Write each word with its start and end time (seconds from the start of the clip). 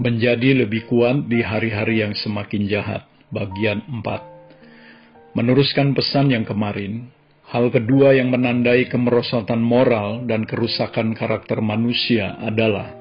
Menjadi 0.00 0.64
lebih 0.64 0.88
kuat 0.88 1.28
di 1.28 1.44
hari-hari 1.44 2.00
yang 2.00 2.16
semakin 2.16 2.64
jahat. 2.72 3.04
Bagian 3.28 3.84
4 3.84 5.36
Meneruskan 5.36 5.92
pesan 5.92 6.32
yang 6.32 6.48
kemarin, 6.48 7.12
hal 7.44 7.68
kedua 7.68 8.16
yang 8.16 8.32
menandai 8.32 8.88
kemerosotan 8.88 9.60
moral 9.60 10.24
dan 10.24 10.48
kerusakan 10.48 11.12
karakter 11.12 11.60
manusia 11.60 12.32
adalah 12.40 12.96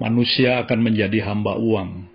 manusia 0.00 0.64
akan 0.64 0.88
menjadi 0.88 1.28
hamba 1.28 1.60
uang. 1.60 2.08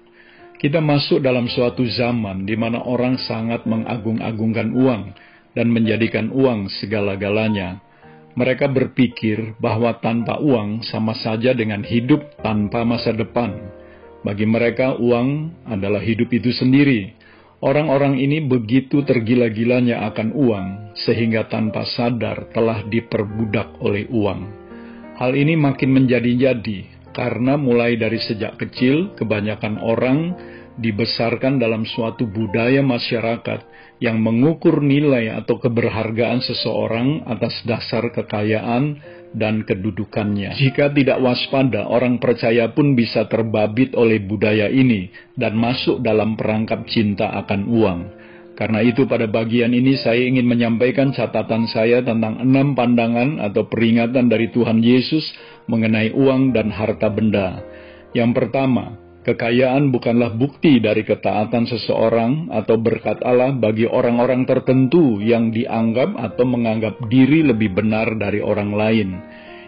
Kita 0.57 0.81
masuk 0.81 1.21
dalam 1.21 1.45
suatu 1.45 1.85
zaman 1.85 2.49
di 2.49 2.57
mana 2.57 2.81
orang 2.81 3.21
sangat 3.21 3.69
mengagung-agungkan 3.69 4.73
uang 4.73 5.13
dan 5.53 5.69
menjadikan 5.69 6.33
uang 6.33 6.73
segala-galanya. 6.81 7.85
Mereka 8.33 8.65
berpikir 8.65 9.61
bahwa 9.61 9.93
tanpa 10.01 10.41
uang 10.41 10.81
sama 10.89 11.13
saja 11.13 11.53
dengan 11.53 11.85
hidup 11.85 12.41
tanpa 12.41 12.81
masa 12.81 13.13
depan 13.13 13.82
bagi 14.23 14.47
mereka, 14.47 14.95
uang 14.95 15.61
adalah 15.67 15.99
hidup 15.99 16.31
itu 16.31 16.55
sendiri. 16.55 17.11
Orang-orang 17.63 18.19
ini 18.19 18.43
begitu 18.43 19.03
tergila-gilanya 19.07 20.03
akan 20.11 20.35
uang, 20.35 20.67
sehingga 20.99 21.47
tanpa 21.47 21.87
sadar 21.87 22.51
telah 22.51 22.83
diperbudak 22.87 23.79
oleh 23.79 24.07
uang. 24.11 24.41
Hal 25.15 25.31
ini 25.35 25.55
makin 25.55 25.95
menjadi-jadi 25.95 27.11
karena 27.15 27.55
mulai 27.55 27.95
dari 27.95 28.19
sejak 28.19 28.59
kecil, 28.59 29.15
kebanyakan 29.15 29.79
orang 29.79 30.33
dibesarkan 30.75 31.61
dalam 31.61 31.85
suatu 31.85 32.25
budaya 32.25 32.81
masyarakat 32.81 33.59
yang 34.01 34.19
mengukur 34.19 34.81
nilai 34.81 35.31
atau 35.31 35.61
keberhargaan 35.61 36.41
seseorang 36.41 37.23
atas 37.29 37.61
dasar 37.63 38.09
kekayaan 38.09 38.99
dan 39.33 39.65
kedudukannya. 39.65 40.55
Jika 40.55 40.93
tidak 40.93 41.19
waspada, 41.19 41.89
orang 41.89 42.21
percaya 42.21 42.69
pun 42.71 42.93
bisa 42.93 43.25
terbabit 43.27 43.97
oleh 43.97 44.21
budaya 44.21 44.69
ini 44.69 45.09
dan 45.33 45.57
masuk 45.57 45.99
dalam 46.05 46.37
perangkap 46.37 46.85
cinta 46.87 47.33
akan 47.43 47.61
uang. 47.67 47.99
Karena 48.53 48.85
itu 48.85 49.09
pada 49.09 49.25
bagian 49.25 49.73
ini 49.73 49.97
saya 49.97 50.21
ingin 50.29 50.45
menyampaikan 50.45 51.09
catatan 51.09 51.65
saya 51.65 52.05
tentang 52.05 52.37
enam 52.37 52.77
pandangan 52.77 53.41
atau 53.41 53.65
peringatan 53.65 54.29
dari 54.29 54.53
Tuhan 54.53 54.77
Yesus 54.77 55.25
mengenai 55.65 56.13
uang 56.13 56.53
dan 56.53 56.69
harta 56.69 57.09
benda. 57.09 57.65
Yang 58.13 58.37
pertama, 58.37 58.93
kekayaan 59.23 59.89
bukanlah 59.89 60.35
bukti 60.35 60.83
dari 60.83 61.07
ketaatan 61.07 61.63
seseorang 61.65 62.51
atau 62.51 62.75
berkat 62.75 63.23
Allah 63.23 63.55
bagi 63.55 63.87
orang-orang 63.87 64.43
tertentu 64.43 65.23
yang 65.23 65.49
dianggap 65.49 66.13
atau 66.19 66.43
menganggap 66.43 66.99
diri 67.07 67.41
lebih 67.47 67.71
benar 67.71 68.19
dari 68.19 68.43
orang 68.43 68.71
lain. 68.75 69.09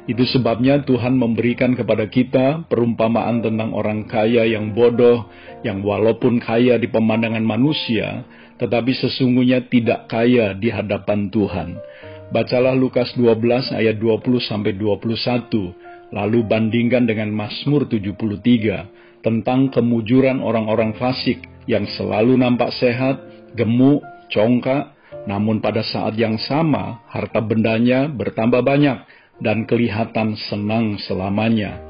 Itu 0.06 0.22
sebabnya 0.30 0.86
Tuhan 0.86 1.18
memberikan 1.18 1.74
kepada 1.74 2.06
kita 2.06 2.70
perumpamaan 2.70 3.42
tentang 3.42 3.74
orang 3.74 4.06
kaya 4.06 4.46
yang 4.46 4.78
bodoh, 4.78 5.26
yang 5.66 5.82
walaupun 5.82 6.38
kaya 6.38 6.78
di 6.78 6.86
pemandangan 6.86 7.42
manusia, 7.42 8.22
tetapi 8.62 8.94
sesungguhnya 8.94 9.66
tidak 9.66 10.06
kaya 10.06 10.54
di 10.54 10.70
hadapan 10.70 11.34
Tuhan. 11.34 11.82
Bacalah 12.30 12.78
Lukas 12.78 13.18
12 13.18 13.74
ayat 13.74 13.98
20 13.98 14.46
sampai 14.46 14.78
21, 14.78 16.14
lalu 16.14 16.40
bandingkan 16.46 17.10
dengan 17.10 17.34
Mazmur 17.34 17.90
73 17.90 19.15
tentang 19.26 19.74
kemujuran 19.74 20.38
orang-orang 20.38 20.94
fasik 21.02 21.42
yang 21.66 21.90
selalu 21.98 22.38
nampak 22.38 22.70
sehat, 22.78 23.18
gemuk, 23.58 24.06
congkak, 24.30 24.94
namun 25.26 25.58
pada 25.58 25.82
saat 25.82 26.14
yang 26.14 26.38
sama 26.38 27.02
harta 27.10 27.42
bendanya 27.42 28.06
bertambah 28.06 28.62
banyak 28.62 29.02
dan 29.42 29.66
kelihatan 29.66 30.38
senang 30.38 31.02
selamanya. 31.02 31.82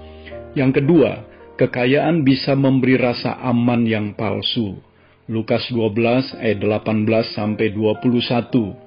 Yang 0.56 0.80
kedua, 0.80 1.28
kekayaan 1.60 2.24
bisa 2.24 2.56
memberi 2.56 2.96
rasa 2.96 3.36
aman 3.44 3.84
yang 3.84 4.16
palsu. 4.16 4.80
Lukas 5.28 5.68
12 5.74 6.40
ayat 6.40 6.60
18 6.64 7.36
sampai 7.36 7.76
21. 7.76 8.85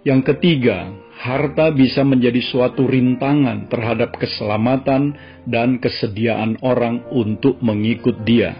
Yang 0.00 0.32
ketiga, 0.32 0.88
harta 1.20 1.68
bisa 1.76 2.00
menjadi 2.00 2.40
suatu 2.40 2.88
rintangan 2.88 3.68
terhadap 3.68 4.16
keselamatan 4.16 5.12
dan 5.44 5.76
kesediaan 5.76 6.56
orang 6.64 7.04
untuk 7.12 7.60
mengikut 7.60 8.24
dia. 8.24 8.56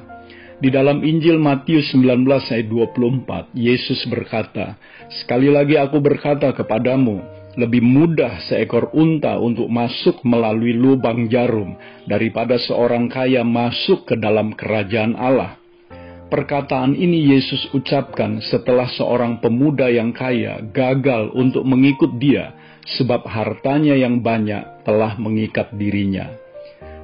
Di 0.61 0.69
dalam 0.69 1.01
Injil 1.01 1.41
Matius 1.41 1.97
19 1.97 2.29
ayat 2.29 2.69
24, 2.69 3.57
Yesus 3.57 4.05
berkata, 4.13 4.77
Sekali 5.25 5.49
lagi 5.49 5.81
aku 5.81 6.05
berkata 6.05 6.53
kepadamu, 6.53 7.25
lebih 7.57 7.81
mudah 7.81 8.45
seekor 8.45 8.93
unta 8.93 9.41
untuk 9.41 9.73
masuk 9.73 10.21
melalui 10.21 10.77
lubang 10.77 11.33
jarum 11.33 11.81
daripada 12.05 12.61
seorang 12.61 13.09
kaya 13.09 13.41
masuk 13.41 14.05
ke 14.05 14.21
dalam 14.21 14.53
kerajaan 14.53 15.17
Allah. 15.17 15.60
Perkataan 16.31 16.95
ini 16.95 17.35
Yesus 17.35 17.75
ucapkan 17.75 18.39
setelah 18.39 18.87
seorang 18.87 19.43
pemuda 19.43 19.91
yang 19.91 20.15
kaya 20.15 20.63
gagal 20.63 21.35
untuk 21.35 21.67
mengikut 21.67 22.23
dia 22.23 22.55
sebab 22.87 23.27
hartanya 23.27 23.99
yang 23.99 24.23
banyak 24.23 24.87
telah 24.87 25.19
mengikat 25.19 25.75
dirinya. 25.75 26.31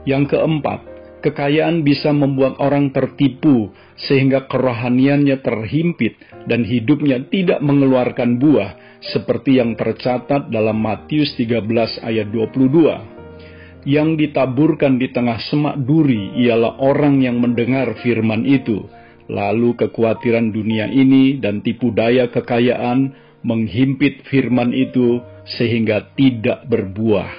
Yang 0.07 0.31
keempat, 0.31 0.79
kekayaan 1.27 1.83
bisa 1.83 2.15
membuat 2.15 2.63
orang 2.63 2.95
tertipu 2.95 3.75
sehingga 4.07 4.47
kerohaniannya 4.47 5.43
terhimpit 5.43 6.23
dan 6.47 6.63
hidupnya 6.63 7.27
tidak 7.27 7.59
mengeluarkan 7.59 8.39
buah 8.39 9.03
seperti 9.03 9.59
yang 9.59 9.75
tercatat 9.75 10.55
dalam 10.55 10.79
Matius 10.79 11.35
13 11.35 11.67
ayat 12.07 12.31
22. 12.31 13.91
Yang 13.91 14.09
ditaburkan 14.23 15.03
di 15.03 15.11
tengah 15.11 15.43
semak 15.51 15.83
duri 15.83 16.31
ialah 16.47 16.79
orang 16.79 17.23
yang 17.23 17.43
mendengar 17.43 17.91
firman 18.03 18.47
itu, 18.47 18.87
lalu 19.27 19.75
kekhawatiran 19.75 20.51
dunia 20.55 20.91
ini 20.91 21.39
dan 21.39 21.63
tipu 21.63 21.91
daya 21.95 22.31
kekayaan 22.31 23.15
menghimpit 23.47 24.27
firman 24.27 24.75
itu 24.75 25.23
sehingga 25.47 26.15
tidak 26.19 26.67
berbuah. 26.67 27.31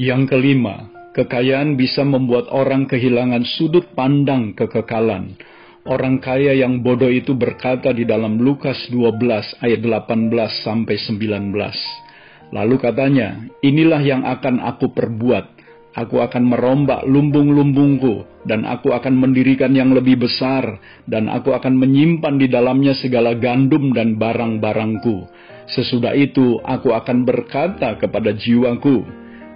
Yang 0.00 0.32
kelima, 0.32 0.88
kekayaan 1.12 1.76
bisa 1.76 2.04
membuat 2.04 2.48
orang 2.48 2.88
kehilangan 2.88 3.44
sudut 3.44 3.92
pandang 3.92 4.56
kekekalan, 4.56 5.36
Orang 5.82 6.22
kaya 6.22 6.54
yang 6.54 6.78
bodoh 6.78 7.10
itu 7.10 7.34
berkata 7.34 7.90
di 7.90 8.06
dalam 8.06 8.38
Lukas 8.38 8.86
12 8.86 9.18
ayat 9.58 9.82
18 9.82 10.62
sampai 10.62 10.94
19. 10.94 12.54
Lalu 12.54 12.76
katanya, 12.78 13.50
inilah 13.66 13.98
yang 13.98 14.22
akan 14.22 14.62
aku 14.62 14.94
perbuat. 14.94 15.58
Aku 15.92 16.24
akan 16.24 16.48
merombak 16.48 17.04
lumbung-lumbungku, 17.04 18.24
dan 18.48 18.64
aku 18.64 18.96
akan 18.96 19.12
mendirikan 19.12 19.76
yang 19.76 19.92
lebih 19.92 20.24
besar, 20.24 20.80
dan 21.04 21.28
aku 21.28 21.52
akan 21.52 21.76
menyimpan 21.76 22.40
di 22.40 22.48
dalamnya 22.48 22.96
segala 22.96 23.36
gandum 23.36 23.92
dan 23.92 24.16
barang-barangku. 24.16 25.28
Sesudah 25.68 26.16
itu, 26.16 26.56
aku 26.64 26.96
akan 26.96 27.28
berkata 27.28 28.00
kepada 28.00 28.32
jiwaku, 28.32 29.04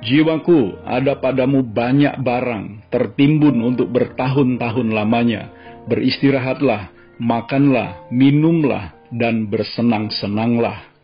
Jiwaku, 0.05 0.77
ada 0.85 1.17
padamu 1.19 1.65
banyak 1.65 2.21
barang, 2.21 2.93
tertimbun 2.93 3.59
untuk 3.65 3.91
bertahun-tahun 3.91 4.93
lamanya 4.93 5.57
beristirahatlah, 5.87 6.91
makanlah, 7.23 8.11
minumlah, 8.11 8.93
dan 9.15 9.47
bersenang-senanglah. 9.47 10.96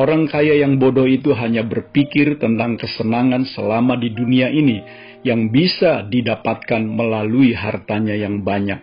Orang 0.00 0.32
kaya 0.32 0.56
yang 0.56 0.80
bodoh 0.80 1.04
itu 1.04 1.36
hanya 1.36 1.60
berpikir 1.60 2.40
tentang 2.40 2.80
kesenangan 2.80 3.44
selama 3.44 4.00
di 4.00 4.08
dunia 4.08 4.48
ini 4.48 4.80
yang 5.28 5.52
bisa 5.52 6.08
didapatkan 6.08 6.80
melalui 6.80 7.52
hartanya 7.52 8.16
yang 8.16 8.40
banyak. 8.40 8.80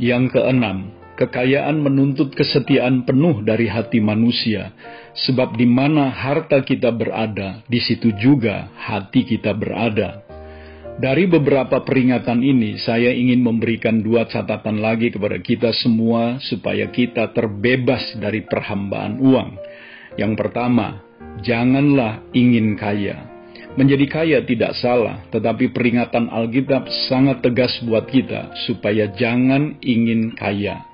Yang 0.00 0.40
keenam, 0.40 0.96
kekayaan 1.20 1.84
menuntut 1.84 2.32
kesetiaan 2.32 3.04
penuh 3.04 3.44
dari 3.44 3.68
hati 3.68 4.00
manusia, 4.00 4.72
sebab 5.12 5.52
di 5.52 5.68
mana 5.68 6.08
harta 6.08 6.64
kita 6.64 6.88
berada, 6.96 7.60
di 7.68 7.84
situ 7.84 8.16
juga 8.16 8.72
hati 8.72 9.28
kita 9.28 9.52
berada. 9.52 10.24
Dari 10.96 11.28
beberapa 11.28 11.84
peringatan 11.84 12.40
ini, 12.40 12.80
saya 12.80 13.12
ingin 13.12 13.44
memberikan 13.44 14.00
dua 14.00 14.24
catatan 14.24 14.80
lagi 14.80 15.12
kepada 15.12 15.36
kita 15.44 15.76
semua 15.76 16.40
supaya 16.40 16.88
kita 16.88 17.36
terbebas 17.36 18.16
dari 18.16 18.40
perhambaan 18.48 19.20
uang. 19.20 19.71
Yang 20.20 20.32
pertama, 20.36 21.00
janganlah 21.40 22.20
ingin 22.36 22.76
kaya. 22.76 23.32
Menjadi 23.72 24.04
kaya 24.04 24.38
tidak 24.44 24.76
salah, 24.76 25.24
tetapi 25.32 25.72
peringatan 25.72 26.28
Alkitab 26.28 26.84
sangat 27.08 27.40
tegas 27.40 27.72
buat 27.88 28.04
kita 28.04 28.52
supaya 28.68 29.08
jangan 29.16 29.80
ingin 29.80 30.36
kaya. 30.36 30.84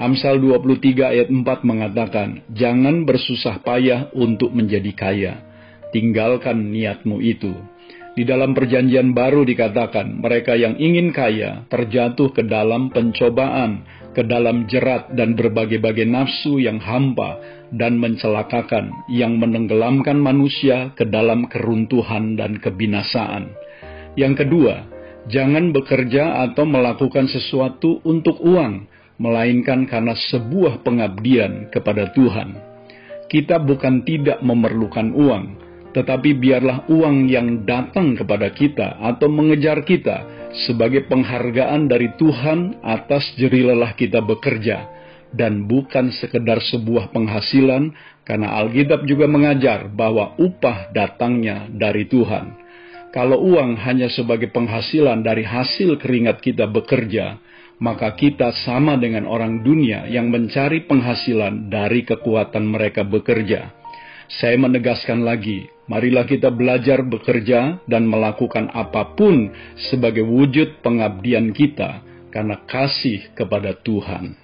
Amsal 0.00 0.40
23 0.40 1.12
ayat 1.12 1.28
4 1.28 1.60
mengatakan, 1.68 2.40
"Jangan 2.48 3.04
bersusah 3.04 3.60
payah 3.60 4.08
untuk 4.16 4.56
menjadi 4.56 4.92
kaya. 4.96 5.32
Tinggalkan 5.92 6.72
niatmu 6.72 7.20
itu." 7.20 7.52
Di 8.16 8.24
dalam 8.24 8.56
perjanjian 8.56 9.12
baru 9.12 9.44
dikatakan, 9.44 10.20
mereka 10.20 10.56
yang 10.56 10.80
ingin 10.80 11.12
kaya 11.12 11.64
terjatuh 11.68 12.32
ke 12.32 12.44
dalam 12.44 12.88
pencobaan, 12.92 13.84
ke 14.12 14.24
dalam 14.24 14.68
jerat 14.68 15.12
dan 15.16 15.32
berbagai-bagai 15.32 16.04
nafsu 16.04 16.60
yang 16.60 16.76
hampa 16.76 17.40
dan 17.72 17.96
mencelakakan, 17.96 18.92
yang 19.08 19.40
menenggelamkan 19.40 20.20
manusia 20.20 20.92
ke 20.92 21.08
dalam 21.08 21.48
keruntuhan 21.48 22.36
dan 22.36 22.60
kebinasaan. 22.60 23.52
Yang 24.12 24.44
kedua, 24.44 24.92
Jangan 25.30 25.70
bekerja 25.70 26.42
atau 26.50 26.66
melakukan 26.66 27.30
sesuatu 27.30 28.02
untuk 28.02 28.42
uang, 28.42 28.90
melainkan 29.22 29.86
karena 29.86 30.18
sebuah 30.18 30.82
pengabdian 30.82 31.70
kepada 31.70 32.10
Tuhan. 32.10 32.58
Kita 33.30 33.62
bukan 33.62 34.02
tidak 34.02 34.42
memerlukan 34.42 35.14
uang, 35.14 35.44
tetapi 35.94 36.34
biarlah 36.42 36.90
uang 36.90 37.30
yang 37.30 37.62
datang 37.62 38.18
kepada 38.18 38.50
kita 38.50 38.98
atau 38.98 39.30
mengejar 39.30 39.86
kita 39.86 40.26
sebagai 40.66 41.06
penghargaan 41.06 41.86
dari 41.86 42.10
Tuhan 42.18 42.82
atas 42.82 43.22
jerilelah 43.38 43.94
kita 43.94 44.18
bekerja, 44.26 45.01
dan 45.32 45.64
bukan 45.68 46.12
sekedar 46.12 46.60
sebuah 46.60 47.10
penghasilan, 47.10 47.92
karena 48.22 48.54
Alkitab 48.62 49.08
juga 49.08 49.26
mengajar 49.26 49.88
bahwa 49.90 50.36
upah 50.38 50.92
datangnya 50.92 51.66
dari 51.72 52.06
Tuhan. 52.06 52.60
Kalau 53.12 53.44
uang 53.44 53.76
hanya 53.84 54.08
sebagai 54.08 54.48
penghasilan 54.48 55.20
dari 55.20 55.44
hasil 55.44 56.00
keringat 56.00 56.40
kita 56.40 56.64
bekerja, 56.64 57.36
maka 57.76 58.14
kita 58.16 58.54
sama 58.64 58.96
dengan 58.96 59.28
orang 59.28 59.60
dunia 59.60 60.08
yang 60.08 60.32
mencari 60.32 60.88
penghasilan 60.88 61.68
dari 61.68 62.08
kekuatan 62.08 62.64
mereka 62.64 63.04
bekerja. 63.04 63.74
Saya 64.32 64.56
menegaskan 64.56 65.28
lagi, 65.28 65.68
marilah 65.92 66.24
kita 66.24 66.48
belajar 66.48 67.04
bekerja 67.04 67.84
dan 67.84 68.08
melakukan 68.08 68.72
apa 68.72 69.12
pun 69.12 69.52
sebagai 69.92 70.24
wujud 70.24 70.80
pengabdian 70.80 71.52
kita 71.52 72.00
karena 72.32 72.64
kasih 72.64 73.28
kepada 73.36 73.76
Tuhan. 73.76 74.41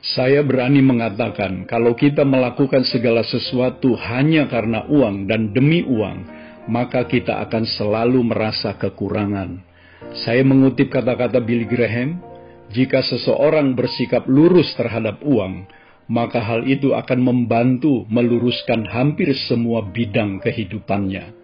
Saya 0.00 0.40
berani 0.40 0.80
mengatakan, 0.80 1.68
kalau 1.68 1.92
kita 1.92 2.24
melakukan 2.24 2.88
segala 2.88 3.20
sesuatu 3.20 3.92
hanya 4.00 4.48
karena 4.48 4.88
uang 4.88 5.28
dan 5.28 5.52
demi 5.52 5.84
uang, 5.84 6.24
maka 6.72 7.04
kita 7.04 7.36
akan 7.44 7.68
selalu 7.68 8.24
merasa 8.24 8.72
kekurangan. 8.80 9.60
Saya 10.24 10.40
mengutip 10.40 10.88
kata-kata 10.88 11.44
Billy 11.44 11.68
Graham, 11.68 12.16
jika 12.72 13.04
seseorang 13.04 13.76
bersikap 13.76 14.24
lurus 14.24 14.72
terhadap 14.72 15.20
uang, 15.20 15.68
maka 16.08 16.40
hal 16.40 16.64
itu 16.64 16.96
akan 16.96 17.20
membantu 17.20 18.08
meluruskan 18.08 18.88
hampir 18.88 19.36
semua 19.52 19.84
bidang 19.84 20.40
kehidupannya. 20.40 21.36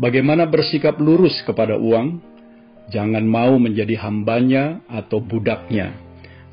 Bagaimana 0.00 0.48
bersikap 0.48 0.96
lurus 0.96 1.36
kepada 1.44 1.76
uang? 1.76 2.18
Jangan 2.88 3.28
mau 3.28 3.60
menjadi 3.60 4.00
hambanya 4.00 4.80
atau 4.88 5.20
budaknya. 5.20 6.09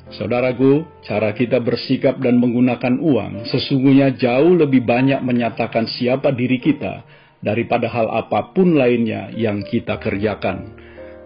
Saudaraku, 0.08 0.88
cara 1.04 1.36
kita 1.36 1.60
bersikap 1.60 2.16
dan 2.24 2.40
menggunakan 2.40 2.96
uang 2.96 3.44
sesungguhnya 3.52 4.16
jauh 4.16 4.56
lebih 4.56 4.80
banyak 4.80 5.20
menyatakan 5.20 5.84
siapa 5.84 6.32
diri 6.32 6.56
kita 6.56 7.04
daripada 7.44 7.92
hal 7.92 8.08
apa 8.08 8.56
pun 8.56 8.72
lainnya 8.72 9.28
yang 9.36 9.60
kita 9.60 10.00
kerjakan. 10.00 10.72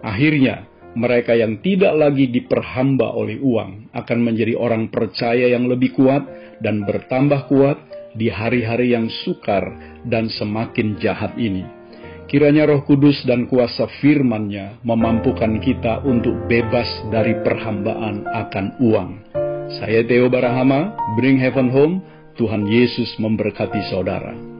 Akhirnya, 0.03 0.67
mereka 0.93 1.33
yang 1.33 1.63
tidak 1.63 1.95
lagi 1.95 2.29
diperhamba 2.29 3.15
oleh 3.15 3.39
uang 3.41 3.95
akan 3.95 4.19
menjadi 4.19 4.53
orang 4.59 4.91
percaya 4.93 5.49
yang 5.49 5.65
lebih 5.65 5.95
kuat 5.95 6.21
dan 6.61 6.85
bertambah 6.85 7.49
kuat 7.49 7.79
di 8.13 8.29
hari-hari 8.29 8.93
yang 8.93 9.09
sukar 9.25 9.63
dan 10.05 10.29
semakin 10.29 11.01
jahat 11.01 11.33
ini. 11.39 11.82
Kiranya 12.29 12.69
roh 12.69 12.81
kudus 12.85 13.21
dan 13.25 13.45
kuasa 13.45 13.89
firman-Nya 14.01 14.81
memampukan 14.81 15.59
kita 15.61 16.01
untuk 16.05 16.33
bebas 16.49 16.87
dari 17.13 17.37
perhambaan 17.41 18.25
akan 18.25 18.65
uang. 18.81 19.09
Saya 19.81 20.05
Theo 20.05 20.29
Barahama, 20.29 20.93
Bring 21.17 21.41
Heaven 21.41 21.69
Home, 21.73 21.95
Tuhan 22.37 22.65
Yesus 22.69 23.17
memberkati 23.21 23.89
saudara. 23.89 24.52